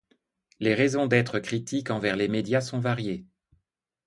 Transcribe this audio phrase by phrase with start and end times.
[0.59, 3.27] Les raisons d'être critique envers les médias sont variées.